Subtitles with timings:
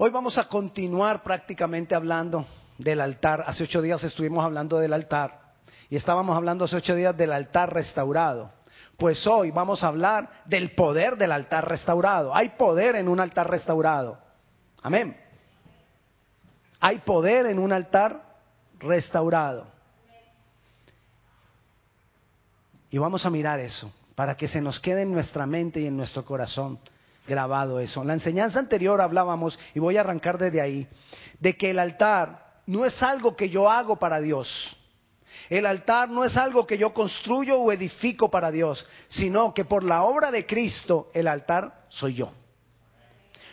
[0.00, 2.46] Hoy vamos a continuar prácticamente hablando
[2.78, 3.42] del altar.
[3.48, 5.54] Hace ocho días estuvimos hablando del altar
[5.90, 8.52] y estábamos hablando hace ocho días del altar restaurado.
[8.96, 12.32] Pues hoy vamos a hablar del poder del altar restaurado.
[12.32, 14.20] Hay poder en un altar restaurado.
[14.82, 15.16] Amén.
[16.78, 18.22] Hay poder en un altar
[18.78, 19.66] restaurado.
[22.90, 25.96] Y vamos a mirar eso para que se nos quede en nuestra mente y en
[25.96, 26.78] nuestro corazón
[27.28, 28.00] grabado eso.
[28.00, 30.88] En la enseñanza anterior hablábamos, y voy a arrancar desde ahí,
[31.38, 34.76] de que el altar no es algo que yo hago para Dios.
[35.48, 39.84] El altar no es algo que yo construyo o edifico para Dios, sino que por
[39.84, 42.32] la obra de Cristo el altar soy yo.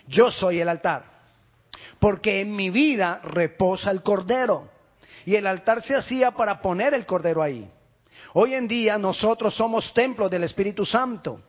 [0.07, 1.15] Yo soy el altar.
[1.99, 4.69] Porque en mi vida reposa el cordero.
[5.25, 7.71] Y el altar se hacía para poner el cordero ahí.
[8.33, 11.41] Hoy en día nosotros somos templo del Espíritu Santo.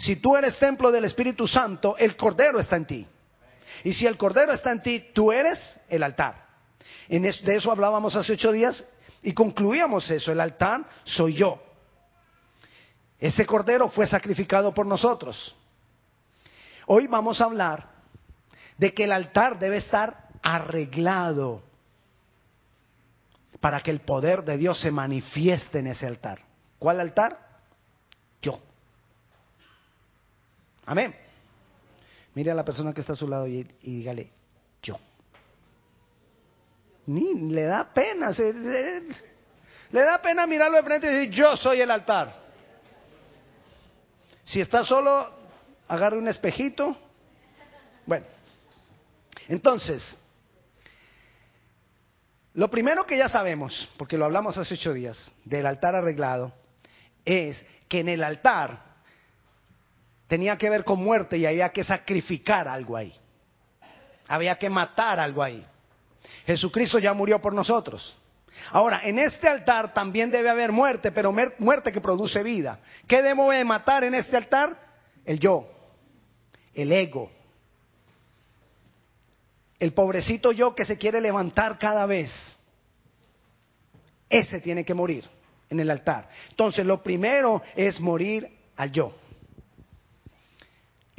[0.00, 3.06] Si tú eres templo del Espíritu Santo, el Cordero está en ti.
[3.84, 6.46] Y si el Cordero está en ti, tú eres el altar.
[7.06, 8.88] de eso hablábamos hace ocho días
[9.22, 10.32] y concluíamos eso.
[10.32, 11.62] El altar soy yo.
[13.18, 15.54] Ese Cordero fue sacrificado por nosotros.
[16.86, 17.90] Hoy vamos a hablar
[18.78, 21.62] de que el altar debe estar arreglado
[23.60, 26.38] para que el poder de Dios se manifieste en ese altar.
[26.78, 27.60] ¿Cuál altar?
[28.40, 28.62] Yo.
[30.90, 31.14] Amén.
[32.34, 34.28] Mire a la persona que está a su lado y, dígale,
[34.82, 34.98] yo.
[37.06, 38.30] Ni le da pena,
[39.92, 42.34] le da pena mirarlo de frente y decir, yo soy el altar.
[44.42, 45.30] Si está solo,
[45.86, 46.96] agarre un espejito.
[48.04, 48.26] Bueno,
[49.46, 50.18] entonces,
[52.54, 56.52] lo primero que ya sabemos, porque lo hablamos hace ocho días, del altar arreglado,
[57.24, 58.89] es que en el altar
[60.30, 63.12] tenía que ver con muerte y había que sacrificar algo ahí.
[64.28, 65.66] Había que matar algo ahí.
[66.46, 68.16] Jesucristo ya murió por nosotros.
[68.70, 72.78] Ahora, en este altar también debe haber muerte, pero muerte que produce vida.
[73.08, 74.78] ¿Qué debo de matar en este altar?
[75.24, 75.68] El yo,
[76.74, 77.32] el ego,
[79.80, 82.56] el pobrecito yo que se quiere levantar cada vez.
[84.28, 85.24] Ese tiene que morir
[85.70, 86.28] en el altar.
[86.50, 89.12] Entonces, lo primero es morir al yo.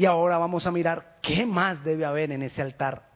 [0.02, 3.08] Y ahora vamos a mirar qué más debe haber en ese altar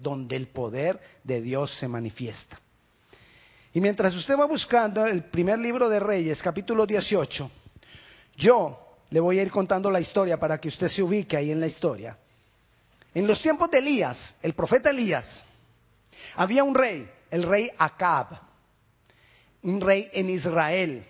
[0.00, 2.58] donde el poder de Dios se manifiesta.
[3.72, 7.48] Y mientras usted va buscando el primer libro de Reyes, capítulo 18,
[8.36, 11.60] yo le voy a ir contando la historia para que usted se ubique ahí en
[11.60, 12.18] la historia.
[13.14, 15.46] En los tiempos de Elías, el profeta Elías,
[16.34, 18.26] había un rey, el rey Acab,
[19.62, 21.06] un rey en Israel.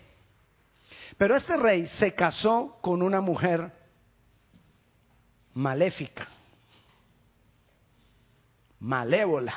[1.16, 3.77] Pero este rey se casó con una mujer
[5.58, 6.28] maléfica,
[8.78, 9.54] malévola,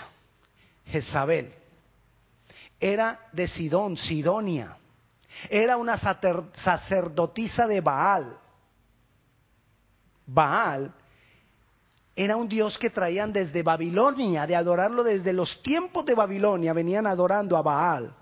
[0.87, 1.53] Jezabel.
[2.79, 4.77] Era de Sidón, Sidonia.
[5.47, 8.35] Era una sacerdotisa de Baal.
[10.25, 10.91] Baal
[12.15, 17.05] era un dios que traían desde Babilonia, de adorarlo desde los tiempos de Babilonia, venían
[17.05, 18.15] adorando a Baal.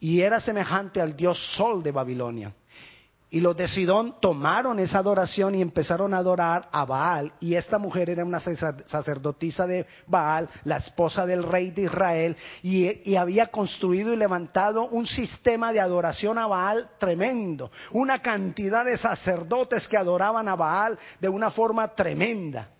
[0.00, 2.52] Y era semejante al dios Sol de Babilonia.
[3.28, 7.32] Y los de Sidón tomaron esa adoración y empezaron a adorar a Baal.
[7.40, 13.16] Y esta mujer era una sacerdotisa de Baal, la esposa del rey de Israel, y,
[13.16, 17.72] había construido y levantado un sistema de adoración a Baal tremendo.
[17.90, 22.70] Una cantidad de sacerdotes que adoraban a Baal de una forma tremenda.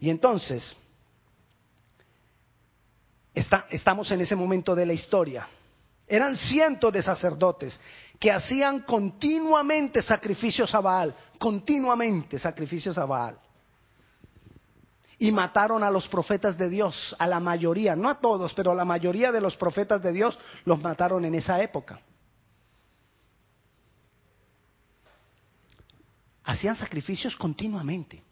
[0.00, 0.76] Y entonces,
[3.34, 5.48] estamos en ese momento de la historia.
[6.08, 7.80] Eran cientos de sacerdotes
[8.20, 13.40] que hacían continuamente sacrificios a Baal, continuamente sacrificios a Baal.
[15.18, 18.74] Y mataron a los profetas de Dios, a la mayoría, no a todos, pero a
[18.74, 22.02] la mayoría de los profetas de Dios los mataron en esa época.
[26.44, 28.22] Hacían sacrificios continuamente.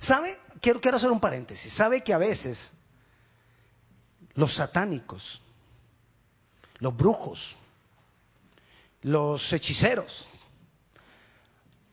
[0.00, 0.38] ¿Sabe?
[0.60, 1.72] Quiero, quiero hacer un paréntesis.
[1.72, 2.72] ¿Sabe que a veces
[4.34, 5.42] los satánicos,
[6.78, 7.56] los brujos,
[9.06, 10.26] los hechiceros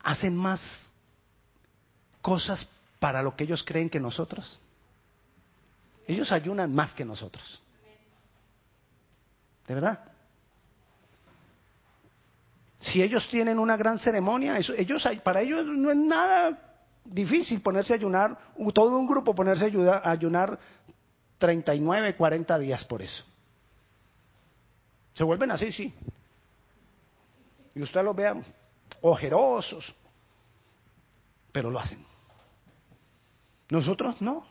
[0.02, 0.92] hacen más
[2.20, 2.68] cosas
[2.98, 4.60] para lo que ellos creen que nosotros.
[6.08, 7.62] Ellos ayunan más que nosotros.
[9.68, 10.00] ¿De verdad?
[12.80, 17.96] Si ellos tienen una gran ceremonia, ellos, para ellos no es nada difícil ponerse a
[17.96, 18.36] ayunar,
[18.74, 20.58] todo un grupo ponerse a ayunar
[21.38, 23.24] 39, 40 días por eso.
[25.12, 25.94] Se vuelven así, sí
[27.74, 28.36] y usted los vea
[29.00, 29.94] ojerosos,
[31.52, 32.04] pero lo hacen.
[33.70, 34.46] Nosotros no.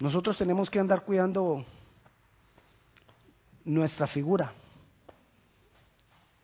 [0.00, 1.64] Nosotros tenemos que andar cuidando
[3.64, 4.52] nuestra figura.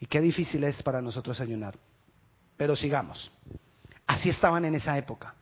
[0.00, 1.76] Y qué difícil es para nosotros ayunar.
[2.56, 3.32] Pero sigamos.
[4.06, 5.34] Así estaban en esa época.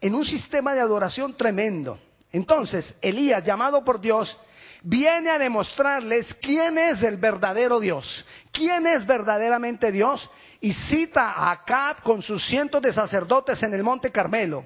[0.00, 1.98] En un sistema de adoración tremendo.
[2.32, 4.38] Entonces, Elías, llamado por Dios,
[4.82, 8.26] viene a demostrarles quién es el verdadero Dios,
[8.56, 10.30] quién es verdaderamente Dios,
[10.60, 14.64] y cita a Acab con sus cientos de sacerdotes en el monte Carmelo.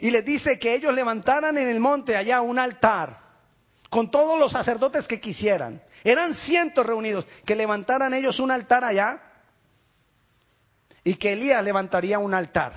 [0.00, 3.20] Y les dice que ellos levantaran en el monte allá un altar
[3.88, 5.82] con todos los sacerdotes que quisieran.
[6.04, 9.20] Eran cientos reunidos, que levantaran ellos un altar allá
[11.04, 12.72] y que Elías levantaría un altar.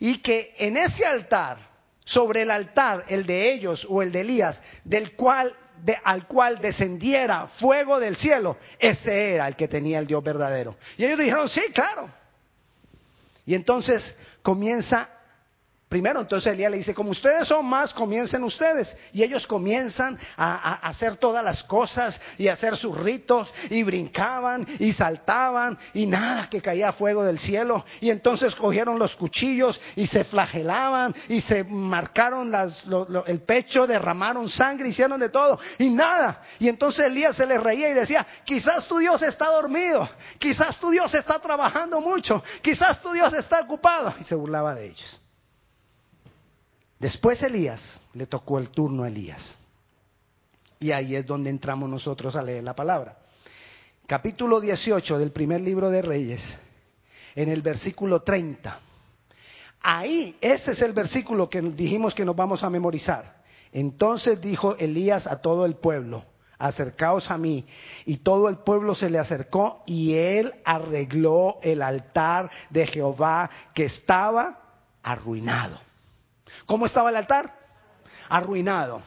[0.00, 1.58] Y que en ese altar,
[2.04, 5.54] sobre el altar, el de ellos o el de Elías, del cual
[6.02, 10.76] al cual descendiera fuego del cielo, ese era el que tenía el Dios verdadero.
[10.96, 12.08] Y ellos dijeron, sí, claro.
[13.46, 15.08] Y entonces comienza
[15.94, 18.96] Primero, entonces Elías le dice, como ustedes son más, comiencen ustedes.
[19.12, 24.66] Y ellos comienzan a, hacer todas las cosas y a hacer sus ritos y brincaban
[24.80, 27.84] y saltaban y nada, que caía fuego del cielo.
[28.00, 32.52] Y entonces cogieron los cuchillos y se flagelaban y se marcaron
[33.28, 36.42] el pecho, derramaron sangre, hicieron de todo y nada.
[36.58, 40.90] Y entonces Elías se les reía y decía, quizás tu Dios está dormido, quizás tu
[40.90, 44.12] Dios está trabajando mucho, quizás tu Dios está ocupado.
[44.18, 45.20] Y se burlaba de ellos.
[46.98, 49.58] Después Elías, le tocó el turno a Elías.
[50.80, 53.18] Y ahí es donde entramos nosotros a leer la palabra.
[54.06, 56.58] Capítulo 18 del primer libro de Reyes,
[57.34, 58.78] en el versículo 30.
[59.80, 63.42] Ahí, ese es el versículo que dijimos que nos vamos a memorizar.
[63.72, 66.24] Entonces dijo Elías a todo el pueblo,
[66.58, 67.66] acercaos a mí.
[68.06, 73.84] Y todo el pueblo se le acercó y él arregló el altar de Jehová que
[73.84, 74.60] estaba
[75.02, 75.80] arruinado.
[76.66, 77.54] ¿Cómo estaba el altar?
[78.28, 79.02] Arruinado.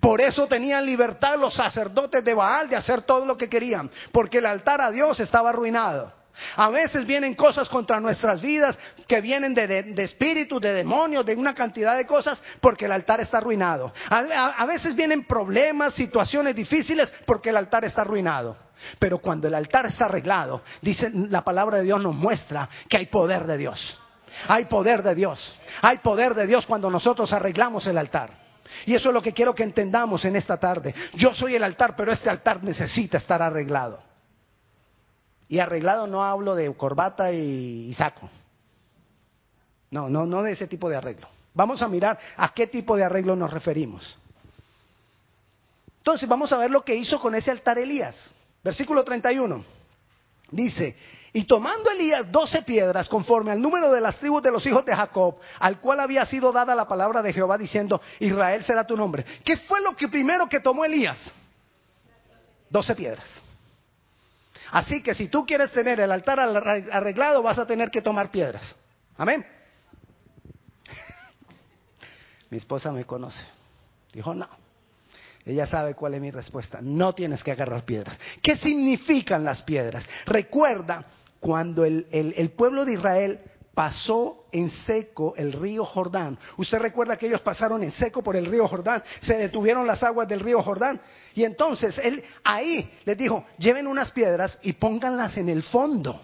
[0.00, 4.38] Por eso tenían libertad los sacerdotes de Baal de hacer todo lo que querían, porque
[4.38, 6.12] el altar a Dios estaba arruinado.
[6.56, 11.34] A veces vienen cosas contra nuestras vidas que vienen de, de, espíritus, de demonios, de
[11.34, 13.92] una cantidad de cosas porque el altar está arruinado.
[14.10, 18.56] a, veces vienen problemas, situaciones difíciles porque el altar está arruinado.
[18.98, 23.06] Pero cuando el altar está arreglado, dice la palabra de Dios nos muestra que hay
[23.06, 23.98] poder de Dios.
[24.48, 25.58] Hay poder de Dios.
[25.82, 28.30] Hay poder de Dios cuando nosotros arreglamos el altar.
[28.84, 30.94] Y eso es lo que quiero que entendamos en esta tarde.
[31.14, 34.02] Yo soy el altar, pero este altar necesita estar arreglado.
[35.48, 38.28] Y arreglado no hablo de corbata y, saco.
[39.90, 41.28] No, no, no de ese tipo de arreglo.
[41.54, 44.18] Vamos a mirar a qué tipo de arreglo nos referimos.
[45.98, 48.32] Entonces vamos a ver lo que hizo con ese altar Elías.
[48.62, 49.64] Versículo 31.
[50.50, 50.96] Dice,
[51.36, 54.96] y tomando Elías doce piedras conforme al número de las tribus de los hijos de
[54.96, 59.22] Jacob, al cual había sido dada la palabra de Jehová diciendo, Israel será tu nombre.
[59.44, 61.30] ¿Qué fue lo que primero que tomó Elías?
[62.70, 63.42] Doce piedras.
[64.70, 68.74] Así que si tú quieres tener el altar arreglado, vas a tener que tomar piedras.
[69.18, 69.44] Amén.
[72.48, 73.46] Mi esposa me conoce.
[74.14, 74.48] Dijo, no.
[75.44, 76.80] Ella sabe cuál es mi respuesta.
[76.82, 78.18] No tienes que agarrar piedras.
[78.42, 80.08] ¿Qué significan las piedras?
[80.24, 81.04] Recuerda
[81.40, 83.40] cuando el, pueblo de Israel
[83.74, 86.38] pasó en seco el río Jordán.
[86.56, 90.28] Usted recuerda que ellos pasaron en seco por el río Jordán, se detuvieron las aguas
[90.28, 91.00] del río Jordán
[91.34, 96.20] y entonces él ahí les dijo, lleven unas piedras y pónganlas en el fondo.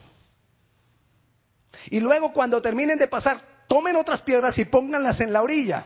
[1.90, 5.84] Y luego cuando terminen de pasar, tomen otras piedras y pónganlas en la orilla.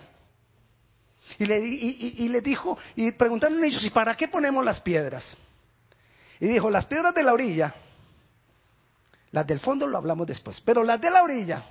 [1.39, 5.39] Y le, y, le dijo, y preguntaron ellos, ¿y para qué ponemos las piedras?
[6.39, 7.75] Y dijo, las piedras de la orilla,
[9.37, 11.63] las del fondo lo hablamos después, pero las de la orilla,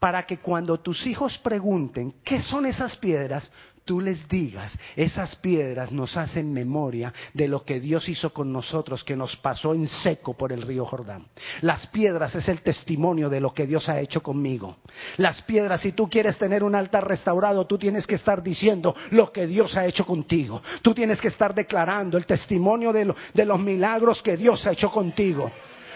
[0.00, 3.52] para que cuando tus hijos pregunten qué son esas piedras,
[3.84, 9.04] tú les digas, esas piedras nos hacen memoria de lo que Dios hizo con nosotros,
[9.04, 11.28] que nos pasó en seco por el río Jordán.
[11.60, 14.78] Las piedras es el testimonio de lo que Dios ha hecho conmigo.
[15.18, 19.30] Las piedras, si tú quieres tener un altar restaurado, tú tienes que estar diciendo lo
[19.30, 20.60] que Dios ha hecho contigo.
[20.82, 24.90] Tú tienes que estar declarando el testimonio de, de los milagros que Dios ha hecho
[24.90, 25.52] contigo.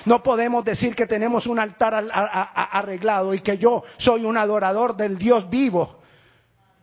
[0.07, 5.19] No podemos decir que tenemos un altar arreglado y que yo soy un adorador del
[5.19, 5.99] Dios vivo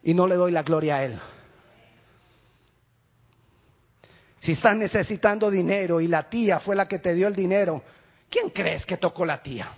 [0.04, 1.20] y no le doy la gloria a Él.
[4.40, 7.82] Si estás necesitando dinero y la tía fue la que te dio el dinero,
[8.30, 9.70] ¿quién crees que tocó la tía?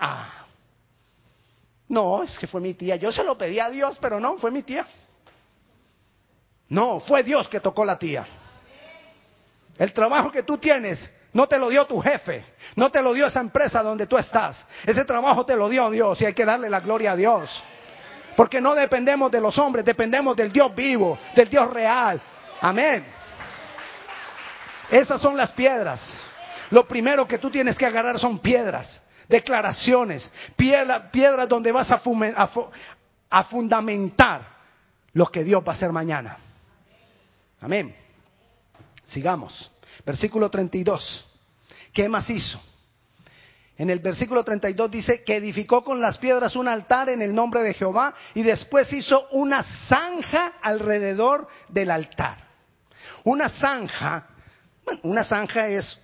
[0.00, 0.46] Ah,
[1.88, 2.96] no, es que fue mi tía.
[2.96, 4.88] Yo se lo pedí a Dios, pero no, fue mi tía.
[6.70, 8.26] No, fue Dios que tocó la tía.
[9.76, 12.42] El trabajo que tú tienes No te lo dio tu jefe,
[12.76, 14.64] no te lo dio esa empresa donde tú estás.
[14.86, 17.62] Ese trabajo te lo dio Dios y hay que darle la gloria a Dios.
[18.38, 22.22] Porque no dependemos de los hombres, dependemos del Dios vivo, del Dios real.
[22.62, 23.04] Amén.
[24.90, 26.22] Esas son las piedras.
[26.70, 32.00] Lo primero que tú tienes que agarrar son piedras, declaraciones, piedras donde vas a,
[33.28, 34.56] a fundamentar
[35.12, 36.38] lo que Dios va a hacer mañana.
[37.60, 37.94] Amén.
[39.04, 39.75] Sigamos.
[40.06, 41.26] Versículo 32.
[41.92, 42.60] ¿Qué más hizo?
[43.78, 47.62] En el versículo 32 dice que edificó con las piedras un altar en el nombre
[47.62, 52.46] de Jehová y después hizo una zanja alrededor del altar.
[53.24, 54.28] Una zanja,
[54.84, 55.98] bueno, una zanja es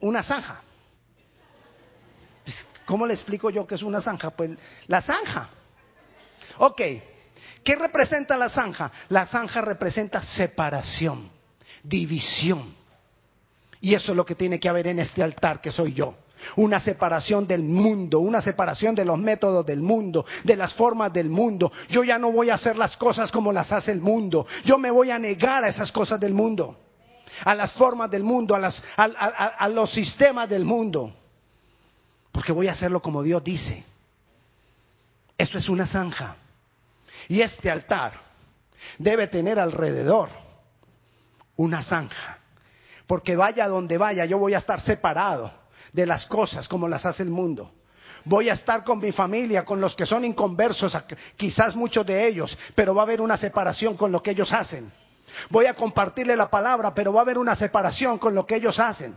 [0.00, 0.62] una zanja.
[2.44, 4.30] Pues, ¿Cómo le explico yo qué es una zanja?
[4.30, 4.52] Pues
[4.86, 5.50] la zanja.
[6.58, 6.80] Ok,
[7.64, 8.92] ¿qué representa la zanja?
[9.08, 11.30] La zanja representa separación,
[11.88, 12.74] división.
[13.80, 16.14] Y eso es lo que tiene que haber en este altar que soy yo.
[16.56, 21.30] Una separación del mundo, una separación de los métodos del mundo, de las formas del
[21.30, 21.72] mundo.
[21.88, 24.46] Yo ya no voy a hacer las cosas como las hace el mundo.
[24.64, 26.78] Yo me voy a negar a esas cosas del mundo,
[27.44, 28.66] a las formas del mundo, a,
[28.96, 31.14] a los sistemas del mundo.
[32.32, 33.84] Porque voy a hacerlo como Dios dice.
[35.38, 36.36] Eso es una zanja.
[37.28, 38.12] Y este altar
[38.98, 40.45] debe tener alrededor
[41.56, 42.38] una zanja.
[43.06, 45.52] Porque vaya donde vaya, yo voy a estar separado
[45.92, 47.72] de las cosas como las hace el mundo.
[48.24, 50.96] Voy a estar con mi familia, con los que son inconversos,
[51.36, 54.92] quizás muchos de ellos, pero va a haber una separación con lo que ellos hacen.
[55.50, 58.80] Voy a compartirle la palabra, pero va a haber una separación con lo que ellos
[58.80, 59.16] hacen.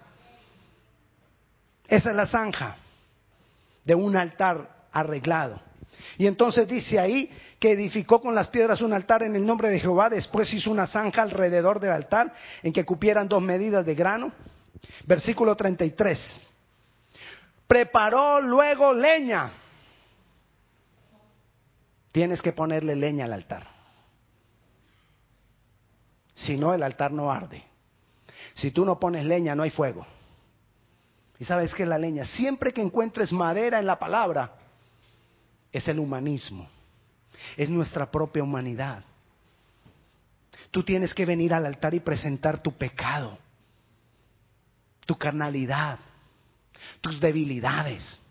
[1.88, 2.76] Esa es la zanja
[3.84, 5.60] de un altar arreglado.
[6.20, 9.80] Y entonces dice ahí que edificó con las piedras un altar en el nombre de
[9.80, 14.34] Jehová, después hizo una zanja alrededor del altar en que cupieran dos medidas de grano.
[15.06, 16.42] Versículo 33.
[17.66, 19.50] Preparó luego leña.
[22.12, 23.66] Tienes que ponerle leña al altar.
[26.34, 27.64] Si no, el altar no arde.
[28.56, 30.06] Si tú no pones leña, no hay fuego.
[31.40, 34.59] Y sabes que la leña, siempre que encuentres madera en la palabra,
[35.72, 36.68] es el humanismo,
[37.58, 39.04] es nuestra propia humanidad.
[40.72, 43.38] Tú tienes que venir al altar y presentar tu pecado,
[45.06, 46.00] tu carnalidad,
[47.02, 48.22] tus debilidades,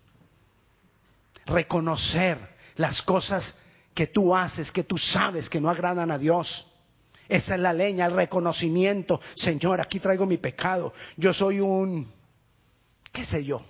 [1.45, 2.37] reconocer
[2.75, 3.55] las cosas
[3.93, 6.67] que tú haces, que tú sabes que no agradan a Dios.
[7.27, 9.19] Esa es la leña, el reconocimiento.
[9.35, 10.93] Señor, aquí traigo mi pecado.
[11.17, 12.11] Yo soy un,
[13.11, 13.61] qué sé yo,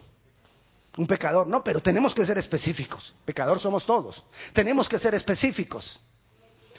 [0.98, 1.48] un pecador.
[1.48, 3.15] No, pero tenemos que ser específicos.
[3.25, 4.25] Pecador somos todos.
[4.53, 6.00] Tenemos que ser específicos.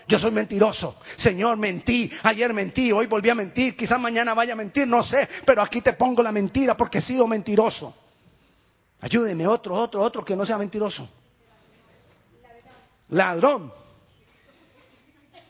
[0.08, 0.96] Yo soy mentiroso.
[1.16, 2.10] Señor, mentí.
[2.24, 3.76] Ayer mentí, hoy volví a mentir.
[3.76, 5.28] Quizás mañana vaya a mentir, no sé.
[5.44, 7.94] Pero aquí te pongo la mentira porque he sido mentiroso.
[9.00, 11.08] Ayúdeme, otro, otro, otro que no sea mentiroso.
[13.08, 13.72] Ladrón.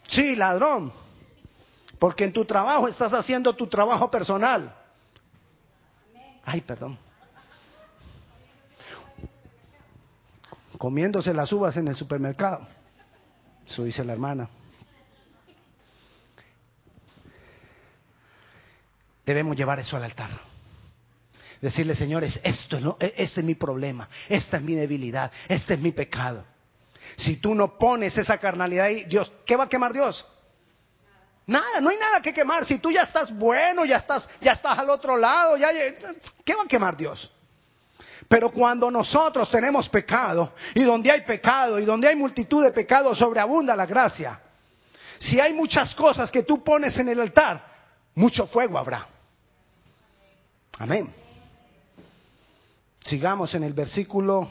[0.06, 0.92] Sí, ladrón.
[1.98, 4.74] Porque en tu trabajo estás haciendo tu trabajo personal.
[6.44, 6.98] Ay, perdón.
[10.80, 12.66] Comiéndose las uvas en el supermercado.
[13.66, 14.48] Eso dice la hermana.
[19.26, 20.30] Debemos llevar eso al altar.
[21.60, 25.80] Decirle, señores, esto, no, e, este es mi problema, esta es mi debilidad, este es
[25.80, 26.46] mi pecado.
[27.16, 30.26] Si tú no pones esa carnalidad ahí, Dios, ¿qué va a quemar Dios?
[31.46, 32.64] Nada, no hay nada que quemar.
[32.64, 35.68] Si tú ya estás bueno, ya estás, ya estás al otro lado, ya,
[36.42, 37.30] ¿qué va a quemar Dios?
[38.28, 43.18] Pero cuando nosotros tenemos pecado, y donde hay pecado, y donde hay multitud de pecados,
[43.18, 44.40] sobreabunda la gracia.
[45.18, 47.64] Si hay muchas cosas que tú pones en el altar,
[48.14, 49.06] mucho fuego habrá.
[50.78, 51.12] Amén.
[53.04, 54.50] Sigamos en el versículo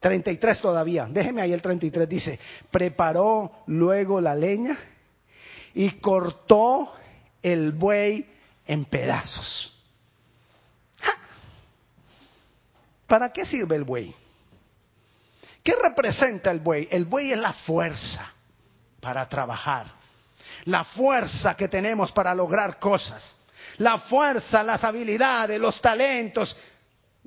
[0.00, 1.06] 33 todavía.
[1.10, 2.08] Déjeme ahí el 33.
[2.08, 2.38] Dice,
[2.70, 4.78] preparó luego la leña
[5.74, 6.92] y cortó
[7.42, 8.26] el buey
[8.66, 9.77] en pedazos.
[13.08, 14.14] ¿Para qué sirve el buey?
[15.64, 16.86] ¿Qué representa el buey?
[16.90, 18.30] El buey es la fuerza
[19.00, 19.86] para trabajar,
[20.66, 23.38] la fuerza que tenemos para lograr cosas,
[23.78, 26.54] la fuerza, las habilidades, los talentos.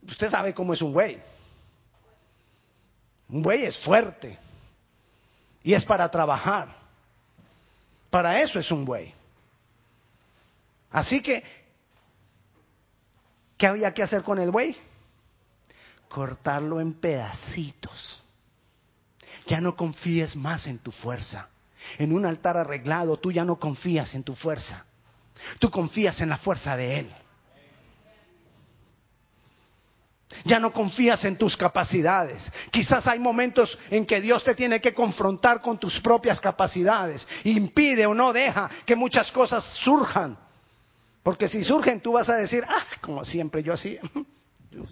[0.08, 1.20] Usted sabe cómo es un buey.
[3.30, 4.38] Un buey es fuerte
[5.64, 6.68] y es para trabajar.
[8.12, 9.14] Para eso es un buey.
[10.92, 11.44] Así que,
[13.58, 14.78] ¿qué había que hacer con el buey?
[16.12, 18.24] Cortarlo en pedacitos.
[19.48, 21.48] Ya no confíes más en tu fuerza.
[21.98, 24.86] En un altar arreglado tú ya no confías en tu fuerza.
[25.58, 27.16] Tú confías en la fuerza de Él.
[30.46, 32.52] Ya no confías en tus capacidades.
[32.72, 37.28] Quizás hay momentos en que Dios te tiene que confrontar con tus propias capacidades.
[37.44, 40.38] Impide o no deja que muchas cosas surjan.
[41.24, 44.00] Porque si surgen tú vas a decir, ah, como siempre yo así,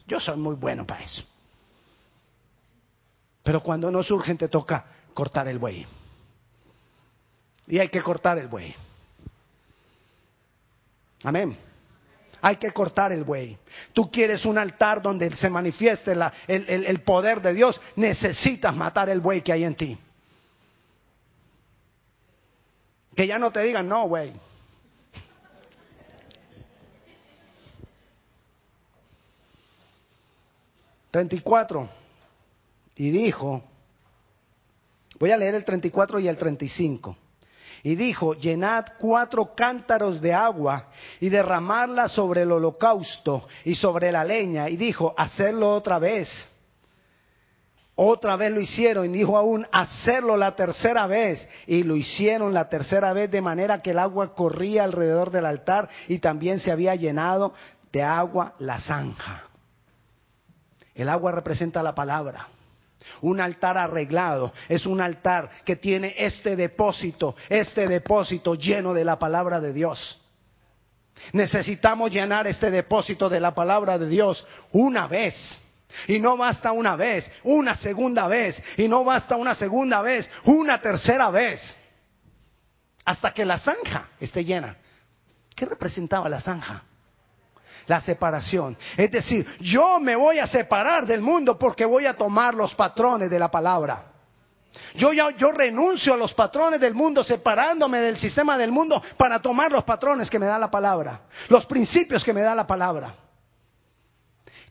[0.07, 1.24] yo soy muy bueno para eso.
[3.43, 5.86] Pero cuando no surgen te toca cortar el buey.
[7.67, 8.75] Y hay que cortar el buey.
[11.24, 11.57] Amén.
[12.41, 13.57] Hay que cortar el buey.
[13.93, 16.15] Tú quieres un altar donde se manifieste
[16.48, 17.81] el, poder de Dios.
[17.95, 19.98] Necesitas matar el buey que hay en ti.
[23.15, 24.31] Que ya no te digan, no, güey.
[31.12, 31.89] Treinta y cuatro.
[32.96, 33.63] Y dijo,
[35.20, 37.18] voy a leer el treinta y cuatro y el treinta y cinco.
[37.82, 40.89] Y dijo, llenad cuatro cántaros de agua
[41.20, 44.70] y derramarla sobre el holocausto y sobre la leña.
[44.70, 46.51] Y dijo, hacerlo otra vez.
[47.96, 51.48] Otra vez lo hicieron y dijo aún, hacerlo la tercera vez.
[51.68, 55.89] Y lo hicieron la tercera vez de manera que el agua corría alrededor del altar
[56.08, 57.54] y también se había llenado
[57.92, 59.49] de agua la zanja.
[60.96, 62.48] El agua representa la palabra.
[63.22, 69.19] Un altar arreglado es un altar que tiene este depósito, este depósito lleno de la
[69.19, 70.22] palabra de Dios.
[71.34, 75.62] Necesitamos llenar este depósito de la palabra de Dios una vez.
[76.08, 78.63] Y no basta una vez, una segunda vez.
[78.77, 81.75] Y no basta una segunda vez, una tercera vez.
[83.05, 84.77] Hasta que la zanja esté llena.
[85.55, 86.84] ¿Qué representaba la zanja?
[87.89, 88.77] La separación.
[88.96, 93.31] Es decir, yo me voy a separar del mundo porque voy a tomar los patrones
[93.31, 94.05] de la palabra.
[94.93, 99.72] Yo, yo renuncio a los patrones del mundo, separándome del sistema del mundo para tomar
[99.72, 103.15] los patrones que me da la palabra, los principios que me da la palabra.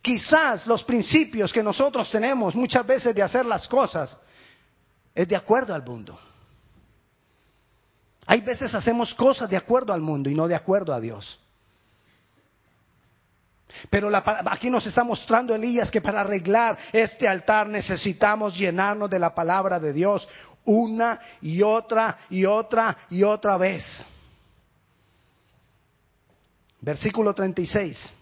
[0.00, 4.16] Quizás los principios que nosotros tenemos muchas veces de hacer las cosas
[5.12, 6.16] es de acuerdo al mundo.
[8.26, 11.40] Hay veces hacemos cosas de acuerdo al mundo y no de acuerdo a Dios.
[13.90, 19.34] Pero aquí nos está mostrando Elías que para arreglar este altar necesitamos llenarnos de la
[19.34, 20.28] palabra de Dios
[20.64, 24.04] una y otra y otra y otra vez.
[26.80, 28.12] Versículo 36.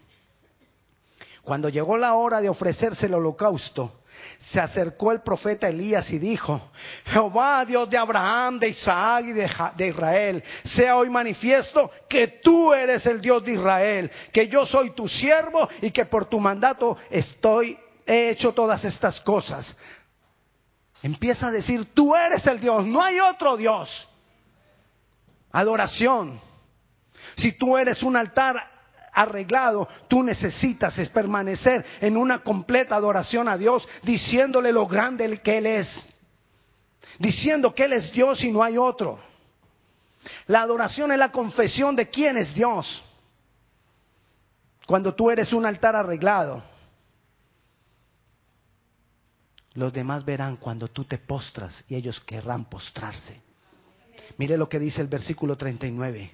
[1.43, 3.96] Cuando llegó la hora de ofrecerse el holocausto,
[4.37, 6.71] se acercó el profeta Elías y dijo,
[7.05, 13.05] Jehová, Dios de Abraham, de Isaac y de, Israel, sea hoy manifiesto que tú eres
[13.07, 17.77] el Dios de Israel, que yo soy tu siervo y que por tu mandato estoy,
[18.05, 19.77] he hecho todas estas cosas.
[21.03, 24.07] Empieza a decir, tú eres el Dios, no hay otro Dios.
[25.51, 26.39] Adoración.
[27.35, 28.76] Si tú eres un altar,
[29.17, 35.57] arreglado, tú necesitas es permanecer en una completa adoración a Dios, diciéndole lo grande que
[35.57, 36.11] Él es,
[37.17, 39.19] diciendo que Él es Dios y no hay otro.
[40.45, 43.03] La adoración es la confesión de quién es Dios.
[44.85, 46.63] Cuando tú eres un altar arreglado,
[49.73, 53.41] los demás verán cuando tú te postras y ellos querrán postrarse.
[54.37, 56.31] Mire lo que dice el versículo 39.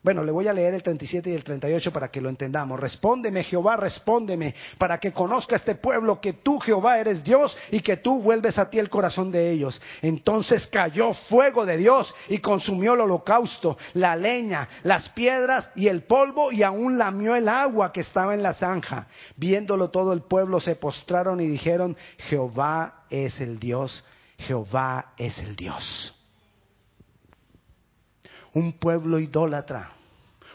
[0.00, 2.78] Bueno, le voy a leer el 37 y el 38 para que lo entendamos.
[2.78, 7.96] Respóndeme, Jehová, respóndeme, para que conozca este pueblo que tú, Jehová, eres Dios y que
[7.96, 9.82] tú vuelves a ti el corazón de ellos.
[10.00, 16.04] Entonces cayó fuego de Dios y consumió el holocausto, la leña, las piedras y el
[16.04, 19.08] polvo y aún lamió el agua que estaba en la zanja.
[19.36, 24.04] Viéndolo todo el pueblo se postraron y dijeron, Jehová es el Dios,
[24.38, 26.17] Jehová es el Dios
[28.58, 29.92] un pueblo idólatra,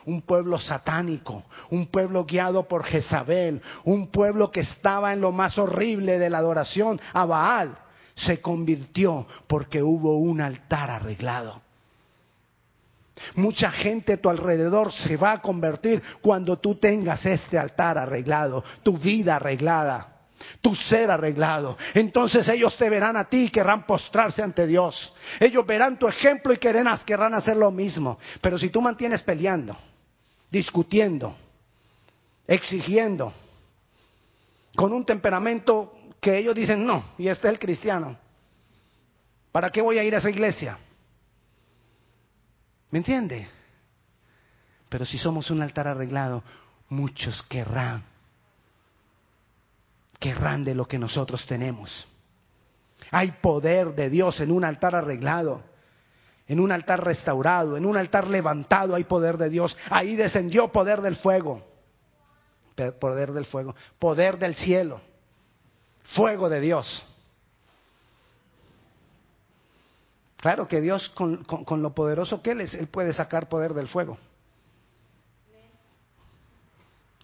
[0.05, 5.57] un pueblo satánico, un pueblo guiado por Jezabel, un pueblo que estaba en lo más
[5.57, 7.77] horrible de la adoración a Baal,
[8.13, 11.61] se convirtió porque hubo un altar arreglado.
[13.35, 18.65] Mucha gente a tu alrededor se va a convertir cuando tú tengas este altar arreglado,
[18.83, 20.12] tu vida arreglada
[20.61, 21.77] tu ser arreglado.
[21.93, 25.13] Entonces ellos te verán a ti y querrán postrarse ante Dios.
[25.39, 28.17] Ellos verán tu ejemplo y querrán, querrán hacer lo mismo.
[28.41, 29.75] Pero si tú mantienes peleando,
[30.49, 31.35] discutiendo,
[32.47, 33.33] exigiendo,
[34.75, 38.17] con un temperamento que ellos dicen, no, y este es el cristiano,
[39.51, 40.77] ¿para qué voy a ir a esa iglesia?
[42.91, 43.47] ¿Me entiende?
[44.89, 46.43] Pero si somos un altar arreglado,
[46.89, 48.12] muchos querrán
[50.19, 52.08] querrán de lo que nosotros tenemos.
[53.12, 55.62] Hay poder de Dios en un altar arreglado,
[56.47, 59.78] en un altar restaurado, en un altar levantado hay poder de Dios.
[59.89, 61.65] Ahí descendió poder del fuego.
[62.99, 65.02] poder del fuego, poder del cielo,
[66.04, 67.06] fuego de Dios.
[70.38, 74.17] Claro que Dios con, lo poderoso que Él es, Él puede sacar poder del fuego.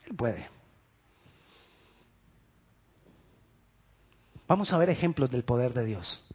[0.05, 0.58] Él puede.
[4.49, 6.25] Vamos a ver ejemplos del poder de Dios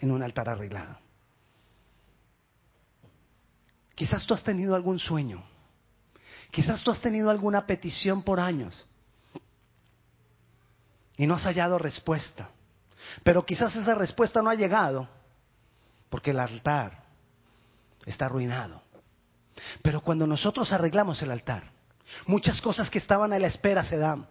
[0.00, 0.98] en un altar arreglado.
[3.94, 5.44] Quizás tú has tenido algún sueño.
[6.50, 8.86] Quizás tú has tenido alguna petición por años
[11.18, 12.48] y no has hallado respuesta.
[13.22, 15.06] Pero quizás esa respuesta no ha llegado
[16.08, 17.04] porque el altar
[18.06, 18.82] está arruinado.
[19.82, 21.64] Pero cuando nosotros arreglamos el altar,
[22.26, 24.26] muchas cosas que estaban a la espera se dan.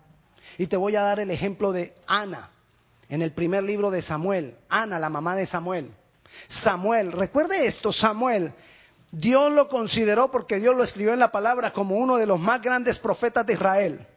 [0.57, 2.49] Y te voy a dar el ejemplo de Ana,
[3.13, 4.57] en el primer libro de Samuel.
[4.69, 5.93] Ana, la mamá de Samuel.
[6.47, 8.55] Samuel, recuerde esto, Samuel,
[9.11, 12.59] Dios lo consideró porque Dios lo escribió en la palabra como uno de los más
[12.63, 14.07] grandes profetas de Israel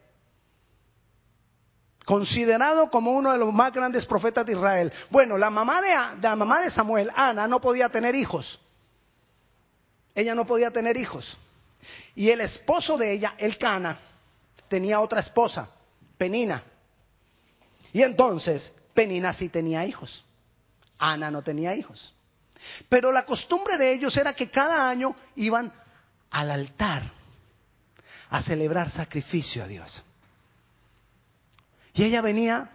[2.07, 4.93] considerado como uno de los más grandes profetas de Israel.
[5.11, 5.89] Bueno, la mamá de,
[6.23, 8.61] la mamá de Samuel, Ana, no podía tener hijos.
[10.15, 11.37] Ella no podía tener hijos.
[12.15, 13.99] Y el esposo de ella, el Cana,
[14.69, 15.69] tenía otra esposa,
[16.17, 16.63] Penina.
[17.93, 20.25] Y entonces, Penina sí tenía hijos.
[20.99, 22.15] Ana no tenía hijos.
[22.89, 25.73] Pero la costumbre de ellos era que cada año iban
[26.31, 27.05] al altar
[28.31, 30.03] a celebrar sacrificio a Dios.
[31.95, 32.71] Y ella venía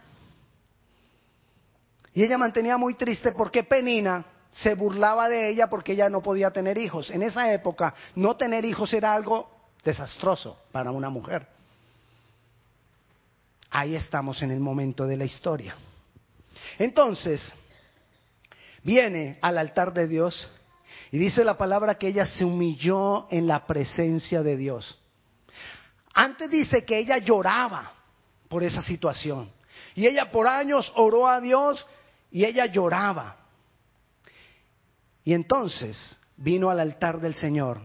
[2.14, 6.52] y ella mantenía muy triste porque Penina se burlaba de ella porque ella no podía
[6.52, 7.10] tener hijos.
[7.10, 9.50] En esa época no tener hijos era algo
[9.84, 11.48] desastroso para una mujer.
[13.70, 15.74] Ahí estamos en el momento de la historia.
[16.78, 17.54] Entonces,
[18.82, 20.50] viene al altar de Dios
[21.10, 24.98] y dice la palabra que ella se humilló en la presencia de Dios.
[26.14, 27.92] Antes dice que ella lloraba
[28.48, 29.50] por esa situación.
[29.94, 31.86] Y ella por años oró a Dios
[32.30, 33.36] y ella lloraba.
[35.24, 37.80] Y entonces vino al altar del Señor.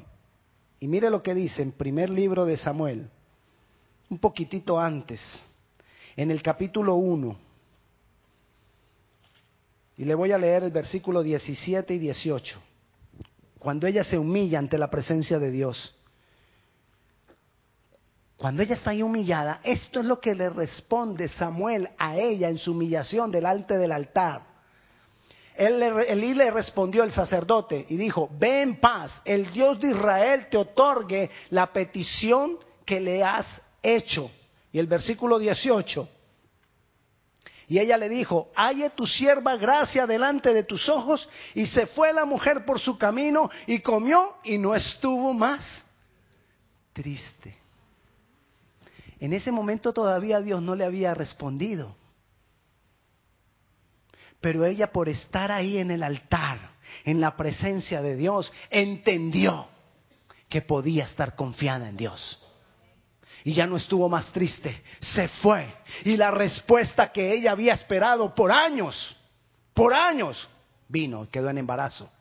[0.79, 3.09] Y mire lo que dice en primer libro de Samuel,
[4.09, 5.47] un poquitito antes,
[6.15, 7.46] en el capítulo 1.
[9.97, 12.61] Y le voy a leer el versículo 17 y 18.
[13.57, 15.95] Cuando ella se humilla ante la presencia de Dios.
[18.37, 22.59] Cuando ella está ahí humillada, esto es lo que le responde Samuel a ella en
[22.59, 24.45] su humillación delante del altar.
[25.55, 30.47] Él le, le respondió el sacerdote y dijo, ve en paz, el Dios de Israel
[30.51, 34.29] te otorgue la petición que le has hecho.
[34.71, 36.07] Y el versículo 18,
[37.67, 41.29] y ella le dijo, halle tu sierva gracia delante de tus ojos.
[41.53, 45.85] Y se fue la mujer por su camino y comió y no estuvo más
[46.93, 47.57] triste.
[49.19, 51.93] En ese momento todavía Dios no le había respondido.
[54.39, 56.71] Pero ella por estar ahí en el altar,
[57.03, 59.67] en la presencia de Dios, entendió
[60.47, 62.46] que podía estar confiada en Dios.
[63.47, 65.73] Y ya no estuvo más triste, se fue.
[66.03, 69.15] Y la respuesta que ella había esperado por años,
[69.73, 70.49] por años,
[70.89, 72.11] vino y quedó en embarazo.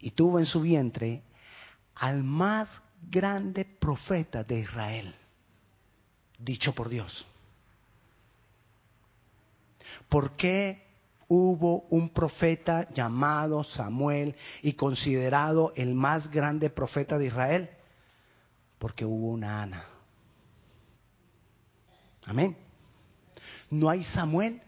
[0.00, 1.22] Y tuvo en su vientre
[1.94, 5.14] al más grande profeta de Israel,
[6.36, 7.28] dicho por Dios.
[10.08, 10.82] ¿Por qué
[11.28, 17.77] hubo un profeta llamado Samuel y considerado el más grande profeta de Israel?
[18.78, 19.84] Porque hubo una Ana.
[22.26, 22.56] Amén.
[23.70, 24.62] No hay Samuel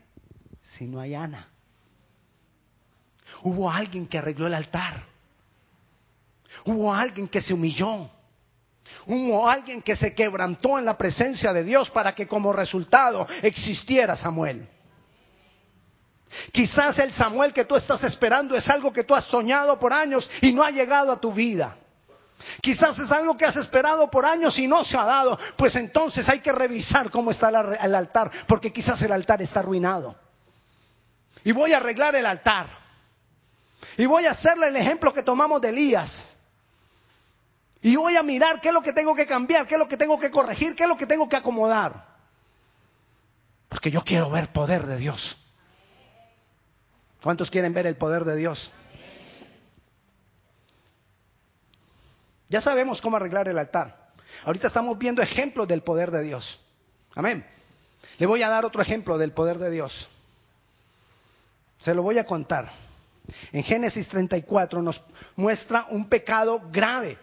[0.63, 1.49] si no hay Ana.
[3.43, 5.05] Hubo alguien que arregló el altar.
[6.65, 8.11] Hubo alguien que se humilló.
[9.07, 14.17] Hubo alguien que se quebrantó en la presencia de Dios para que como resultado existiera
[14.17, 14.69] Samuel.
[16.53, 20.31] Quizás el Samuel que tú estás esperando es algo que tú has soñado por años
[20.41, 21.77] y no ha llegado a tu vida.
[22.61, 25.39] Quizás es algo que has esperado por años y no se ha dado.
[25.57, 30.17] Pues entonces hay que revisar cómo está el altar, porque quizás el altar está arruinado.
[31.45, 32.67] Y voy a arreglar el altar.
[33.97, 36.37] Y voy a hacerle el ejemplo que tomamos de Elías.
[37.83, 39.97] Y voy a mirar qué es lo que tengo que cambiar, qué es lo que
[39.97, 42.09] tengo que corregir, qué es lo que tengo que acomodar.
[43.69, 45.39] Porque yo quiero ver poder de Dios.
[47.23, 48.71] ¿Cuántos quieren ver el poder de Dios?
[52.51, 54.11] Ya sabemos cómo arreglar el altar.
[54.45, 56.61] Ahorita estamos viendo ejemplos del poder de Dios.
[57.15, 57.47] Amén.
[58.19, 60.09] Le voy a dar otro ejemplo del poder de Dios.
[61.79, 62.71] Se lo voy a contar.
[63.53, 65.03] En Génesis 34 nos
[65.37, 67.17] muestra un pecado grave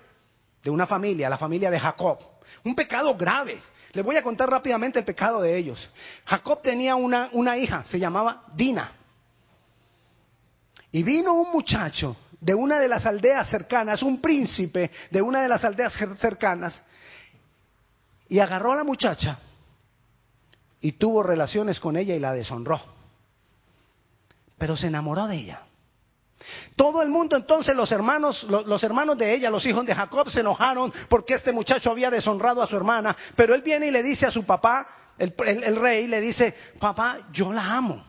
[0.64, 2.20] de una familia, la familia de Jacob.
[2.64, 3.62] un pecado grave.
[3.92, 5.90] Les voy a contar rápidamente el pecado de ellos.
[6.26, 8.92] Jacob tenía una, una hija, se llamaba Dina.
[10.92, 15.50] Y vino un muchacho de una de las aldeas cercanas, un príncipe de una de
[15.50, 16.84] las aldeas cercanas,
[18.30, 19.40] y agarró a la muchacha
[20.82, 22.82] y tuvo relaciones con ella y la deshonró.
[24.58, 25.64] Pero se enamoró de ella.
[26.76, 30.42] Todo el mundo entonces, los hermanos, los, hermanos de ella, los hijos de Jacob, se
[30.42, 33.16] enojaron porque este muchacho había deshonrado a su hermana.
[33.36, 37.28] Pero él viene y le dice a su papá, el, el rey, le dice, papá,
[37.32, 38.06] yo la amo.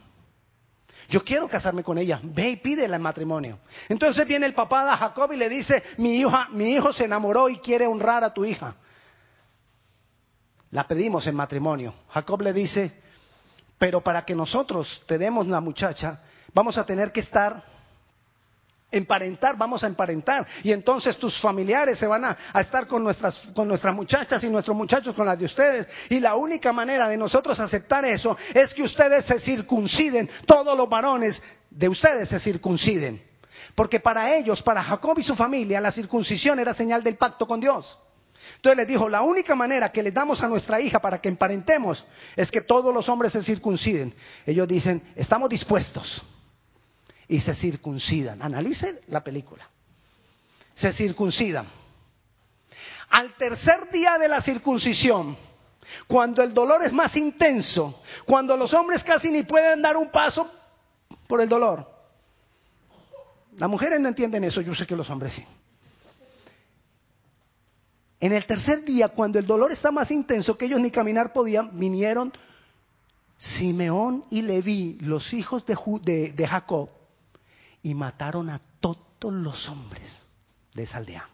[1.09, 2.21] Yo quiero casarme con ella.
[2.23, 3.59] Ve y pídela en matrimonio.
[3.89, 7.49] Entonces viene el papá de Jacob y le dice, mi, hija, mi hijo se enamoró
[7.49, 8.77] y quiere honrar a tu hija.
[10.71, 11.95] La pedimos en matrimonio.
[12.11, 12.93] Jacob le dice,
[13.79, 17.65] pero para que nosotros te demos la muchacha, vamos a tener que estar
[18.91, 20.47] emparentar, vamos a emparentar.
[20.63, 24.77] Y entonces tus familiares se van a, estar con nuestras, con nuestras muchachas y nuestros
[24.77, 25.89] muchachos con las de ustedes.
[26.09, 30.89] Y la única manera de nosotros aceptar eso es que ustedes se circunciden, todos los
[30.89, 33.23] varones de ustedes se circunciden.
[33.75, 37.61] Porque para ellos, para Jacob y su familia, la circuncisión era señal del pacto con
[37.61, 37.99] Dios.
[38.57, 42.07] Entonces les dijo, la única manera que le damos a nuestra hija para que emparentemos
[42.35, 44.15] es que todos los hombres se circunciden.
[44.47, 46.23] Ellos dicen, estamos dispuestos
[47.29, 48.43] y se circuncidan.
[48.43, 49.69] Analicen la película.
[50.75, 51.67] Se circuncidan.
[53.11, 55.37] Al tercer día de la circuncisión,
[56.07, 60.51] cuando el dolor es más intenso, cuando los hombres casi ni pueden dar un paso
[61.27, 61.87] por el dolor.
[63.57, 65.45] Las mujeres no entienden eso, yo sé que los hombres sí.
[68.21, 71.79] En el tercer día, cuando el dolor está más intenso que ellos ni caminar podían,
[71.79, 72.33] vinieron
[73.37, 76.91] Simeón y Leví, los hijos de, de Jacob,
[77.89, 80.29] y mataron a todos los hombres
[80.75, 81.27] de esa aldea.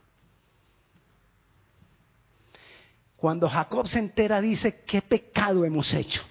[3.16, 6.22] Cuando Jacob se entera dice, ¿qué pecado hemos hecho?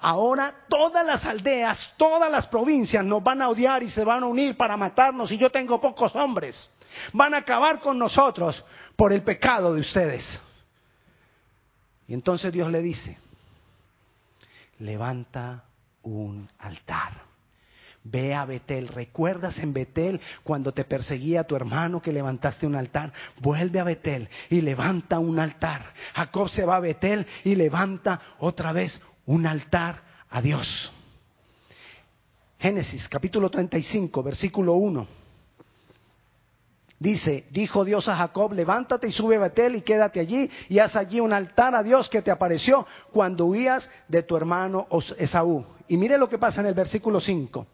[0.00, 4.26] Ahora todas las aldeas, todas las provincias nos van a odiar y se van a
[4.26, 6.72] unir para matarnos y yo tengo pocos hombres.
[7.12, 8.64] Van a acabar con nosotros
[8.96, 10.40] por el pecado de ustedes.
[12.08, 13.16] Y entonces Dios le dice,
[14.80, 15.62] levanta
[16.02, 17.29] un altar
[18.02, 18.88] Ve a Betel.
[18.88, 23.12] ¿Recuerdas en Betel cuando te perseguía tu hermano que levantaste un altar?
[23.40, 25.92] Vuelve a Betel y levanta un altar.
[26.14, 30.92] Jacob se va a Betel y levanta otra vez un altar a Dios.
[32.58, 35.06] Génesis capítulo 35, versículo 1.
[36.98, 40.96] Dice, dijo Dios a Jacob, levántate y sube a Betel y quédate allí y haz
[40.96, 44.86] allí un altar a Dios que te apareció cuando huías de tu hermano
[45.18, 45.64] Esaú.
[45.88, 47.66] Y mire lo que pasa en el versículo 5.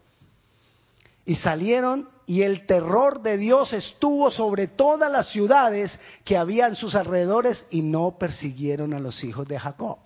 [1.27, 6.75] Y salieron y el terror de Dios estuvo sobre todas las ciudades que había en
[6.75, 9.99] sus alrededores y no persiguieron a los hijos de Jacob.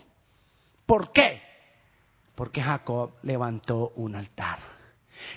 [0.86, 1.42] ¿Por qué?
[2.36, 4.60] Porque Jacob levantó un altar.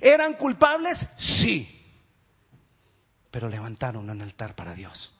[0.01, 1.07] ¿Eran culpables?
[1.16, 1.83] Sí.
[3.31, 5.14] Pero levantaron un altar para Dios.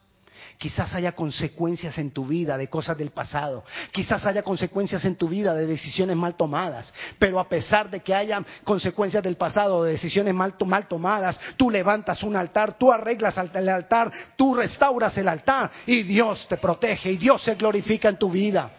[0.57, 3.63] Quizás haya consecuencias en tu vida de cosas del pasado.
[3.91, 6.93] Quizás haya consecuencias en tu vida de decisiones mal tomadas.
[7.19, 11.69] Pero a pesar de que haya consecuencias del pasado, de decisiones mal, mal tomadas, tú
[11.69, 17.11] levantas un altar, tú arreglas el altar, tú restauras el altar y Dios te protege
[17.11, 18.71] y Dios se glorifica en tu vida.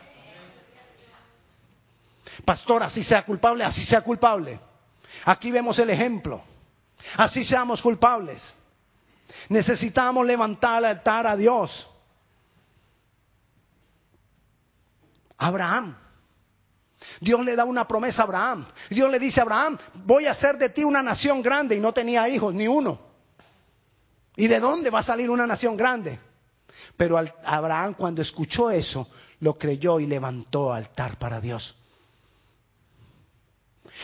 [2.45, 4.61] Pastor, así sea culpable, así sea culpable.
[5.25, 6.43] Aquí vemos el ejemplo.
[7.17, 8.55] Así seamos culpables.
[9.49, 11.89] Necesitamos levantar el altar a Dios.
[15.39, 15.97] Abraham.
[17.21, 18.67] Dios le da una promesa a Abraham.
[18.91, 21.93] Dios le dice a Abraham, voy a hacer de ti una nación grande y no
[21.93, 22.99] tenía hijos, ni uno.
[24.37, 26.19] ¿Y de dónde va a salir una nación grande?
[26.97, 29.09] Pero Abraham cuando escuchó eso,
[29.41, 31.77] lo creyó y levantó altar para Dios.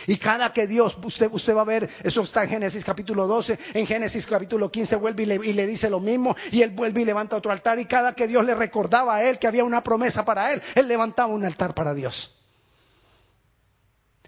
[0.07, 3.59] Y cada que Dios, usted, usted va a ver, eso está en Génesis capítulo 12,
[3.73, 7.01] en Génesis capítulo 15 vuelve y le, y le, dice lo mismo, y él vuelve
[7.01, 9.83] y levanta otro altar, y cada que Dios le recordaba a él que había una
[9.83, 12.35] promesa para él, él levantaba un altar para Dios.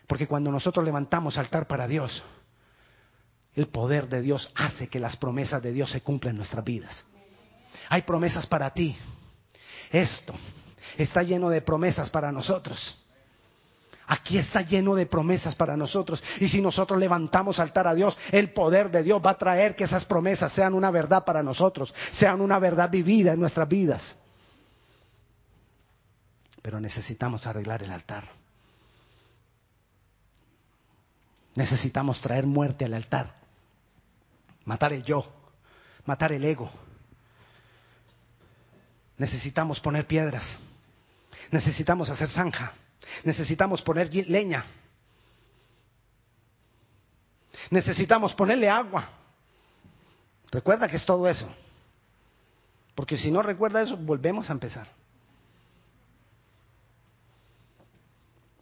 [0.08, 2.24] Porque cuando nosotros levantamos altar para Dios,
[3.56, 7.06] el poder de Dios hace que las promesas de Dios se cumplan en nuestras vidas.
[7.90, 8.96] Hay promesas para ti.
[9.92, 10.36] Esto
[10.98, 12.98] está lleno de promesas para nosotros.
[14.08, 16.24] Aquí está lleno de promesas para nosotros.
[16.40, 19.86] Y si nosotros levantamos altar a Dios, el poder de Dios va a traer que
[19.86, 24.18] esas promesas sean una verdad para nosotros, sean una verdad vivida en nuestras vidas.
[26.62, 28.26] Pero necesitamos arreglar el altar.
[31.56, 33.36] Necesitamos traer muerte al altar.
[34.66, 35.26] Matar el yo,
[36.06, 36.70] matar el ego.
[39.18, 40.60] Necesitamos poner piedras.
[41.52, 42.74] Necesitamos hacer zanja.
[43.24, 44.66] Necesitamos poner leña.
[47.70, 49.10] Necesitamos ponerle agua.
[50.52, 51.50] Recuerda que es todo eso.
[52.96, 54.88] Porque si no recuerda eso, volvemos a empezar.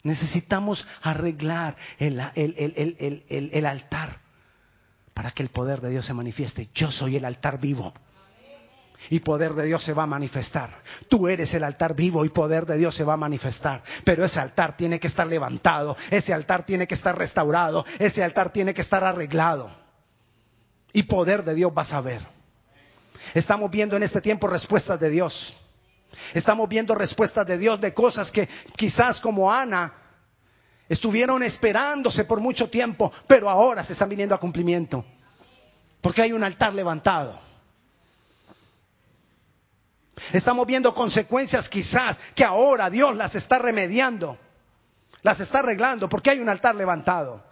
[0.04, 4.20] Necesitamos arreglar el, el, altar
[5.14, 6.70] para que el poder de Dios se manifieste.
[6.74, 7.94] Yo soy el altar vivo.
[9.10, 10.70] Y poder de Dios se va a manifestar.
[11.10, 13.84] Tú eres el altar vivo y poder de Dios se va a manifestar.
[14.04, 15.98] Pero ese altar tiene que estar levantado.
[16.10, 17.86] Ese altar tiene que estar restaurado.
[18.00, 19.76] Ese altar tiene que estar arreglado.
[20.94, 22.22] Y poder de Dios vas a ver.
[23.34, 25.56] Estamos viendo en este tiempo respuestas de Dios.
[26.34, 29.94] Estamos viendo respuestas de Dios de cosas que quizás como Ana
[30.88, 35.06] estuvieron esperándose por mucho tiempo, pero ahora se están viniendo a cumplimiento.
[36.02, 37.40] Porque hay un altar levantado.
[40.32, 44.38] Estamos viendo consecuencias quizás que ahora Dios las está remediando,
[45.22, 47.44] las está arreglando, porque hay un altar levantado.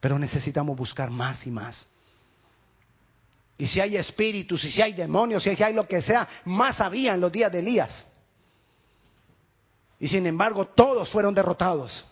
[0.00, 1.88] Pero necesitamos buscar más y más.
[3.58, 7.14] Y si hay espíritus, y si hay demonios, si hay lo que sea, más había
[7.14, 8.06] en los días de Elías.
[9.98, 12.06] Y sin embargo, todos fueron derrotados.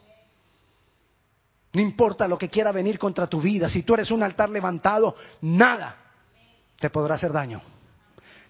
[1.72, 5.16] No importa lo que quiera venir contra tu vida, si tú eres un altar levantado,
[5.40, 6.08] nada
[6.78, 7.60] te podrá hacer daño.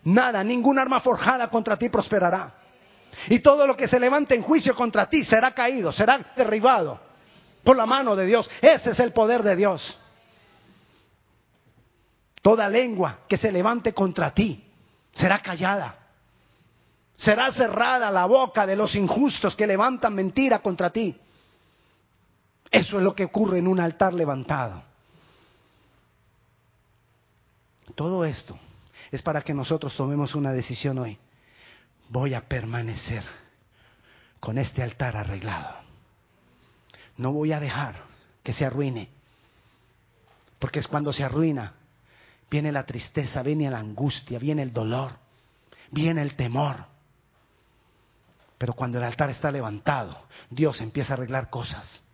[0.04, 2.54] Nada, ningún arma forjada contra ti prosperará.
[3.28, 7.00] Y todo lo que se levante en juicio contra ti será caído, será derribado
[7.64, 8.50] por la mano de Dios.
[8.60, 9.98] Ese es el poder de Dios.
[12.42, 14.64] Toda lengua que se levante contra ti
[15.12, 15.96] será callada.
[17.16, 21.16] Será cerrada la boca de los injustos que levantan mentira contra ti.
[22.70, 24.87] Eso es lo que ocurre en un altar levantado.
[27.98, 28.56] Todo esto
[29.10, 31.18] es para que nosotros tomemos una decisión hoy.
[32.10, 33.24] Voy a permanecer
[34.38, 35.74] con este altar arreglado.
[37.16, 37.96] No voy a dejar
[38.44, 39.08] que se arruine.
[40.60, 41.74] Porque es cuando se arruina
[42.48, 45.18] viene la tristeza, viene la angustia, viene el dolor,
[45.90, 46.76] viene el temor.
[48.58, 52.04] Pero cuando el altar está levantado, Dios empieza a arreglar cosas.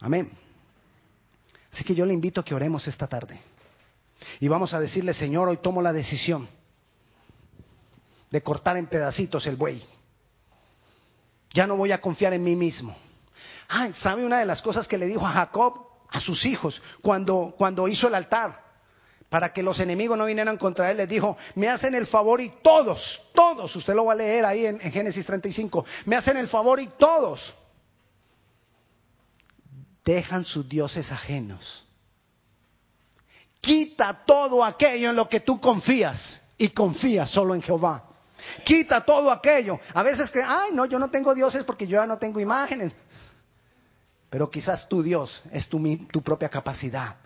[0.00, 0.32] Amén.
[1.72, 3.40] Así que yo le invito a que oremos esta tarde.
[4.40, 6.48] Y vamos a decirle, Señor, hoy tomo la decisión
[8.30, 9.86] de cortar en pedacitos el buey.
[11.52, 12.96] Ya no voy a confiar en mí mismo.
[13.68, 15.88] Ah, ¿sabe una de las cosas que le dijo a Jacob?
[16.10, 18.66] a sus hijos cuando, cuando hizo el altar
[19.28, 22.48] para que los enemigos no vinieran contra él, les dijo, me hacen el favor y
[22.62, 26.48] todos, todos, usted lo va a leer ahí en, en, Génesis 35, me hacen el
[26.48, 27.54] favor y todos
[30.02, 31.86] dejan sus dioses ajenos.
[33.68, 38.02] Quita todo aquello en lo que tú confías y confía solo en Jehová.
[38.64, 39.78] Quita todo aquello.
[39.92, 42.94] A veces que, ay, no, yo no tengo dioses porque yo ya no tengo imágenes.
[44.30, 47.16] Pero quizás tu Dios es tu, tu propia capacidad.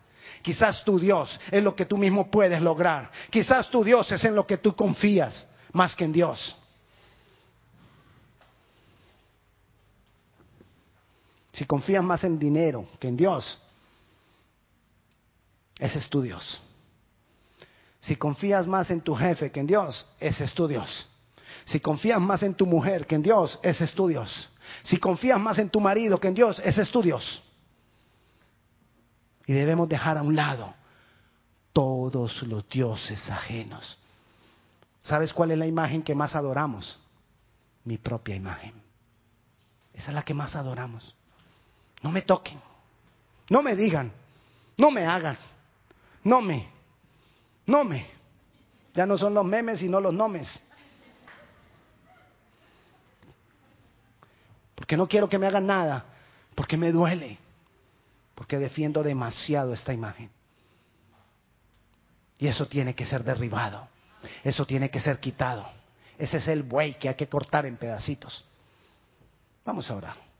[0.42, 3.12] Quizás tu Dios es lo que tú mismo puedes lograr.
[3.30, 6.56] Quizás tu Dios es en lo que tú confías más que en Dios.
[11.52, 13.61] Si confías más en dinero que en Dios,
[15.82, 16.60] ese es tu Dios.
[17.98, 21.08] Si confías más en tu jefe que en Dios, ese es tu Dios.
[21.64, 24.48] Si confías más en tu mujer que en Dios, ese es tu Dios.
[24.84, 27.42] Si confías más en tu marido que en Dios, ese es tu Dios.
[29.44, 30.72] Y debemos dejar a un lado
[31.72, 33.98] todos los dioses ajenos.
[35.02, 37.00] ¿Sabes cuál es la imagen que más adoramos?
[37.82, 38.72] Mi propia imagen.
[39.94, 41.16] Esa es la que más adoramos.
[42.02, 42.60] No me toquen,
[43.50, 44.12] no me digan,
[44.76, 45.36] no me hagan,
[46.24, 46.68] no me,
[47.66, 48.06] no me.
[48.94, 50.62] Ya no son los memes, sino los nomes.
[54.74, 56.04] Porque no quiero que me hagan nada,
[56.54, 57.38] porque me duele,
[58.34, 60.30] porque defiendo demasiado esta imagen.
[62.38, 63.88] Y eso tiene que ser derribado,
[64.44, 65.68] eso tiene que ser quitado.
[66.18, 68.44] Ese es el buey que hay que cortar en pedacitos.
[69.64, 70.31] Vamos a orar.